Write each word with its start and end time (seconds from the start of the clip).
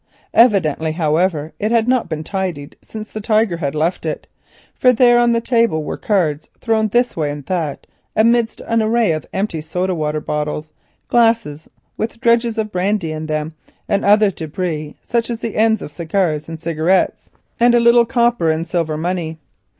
Evidently, 0.33 0.93
however, 0.93 1.53
it 1.59 1.69
had 1.69 1.87
not 1.87 2.09
been 2.09 2.23
tidied 2.23 2.75
since 2.81 3.11
the 3.11 3.21
Tiger 3.21 3.57
had 3.57 3.75
left 3.75 4.03
it, 4.03 4.25
for 4.73 4.91
there 4.91 5.19
on 5.19 5.31
the 5.31 5.39
table 5.39 5.83
were 5.83 5.95
cards 5.95 6.49
thrown 6.59 6.87
this 6.87 7.15
way 7.15 7.29
and 7.29 7.45
that 7.45 7.85
amidst 8.15 8.61
an 8.61 8.81
array 8.81 9.11
of 9.11 9.27
empty 9.31 9.61
soda 9.61 9.93
water 9.93 10.19
bottles, 10.19 10.71
glasses 11.07 11.69
with 11.97 12.19
dregs 12.19 12.57
of 12.57 12.71
brandy 12.71 13.11
in 13.11 13.27
them, 13.27 13.53
and 13.87 14.03
other 14.03 14.31
debris, 14.31 14.95
such 15.03 15.29
as 15.29 15.37
the 15.37 15.55
ends 15.55 15.83
of 15.83 15.91
cigars 15.91 16.49
and 16.49 16.59
cigarettes, 16.59 17.29
and 17.59 17.75
a 17.75 17.79
little 17.79 18.03
copper 18.07 18.49
and 18.49 18.67
silver 18.67 18.97
money. 18.97 19.37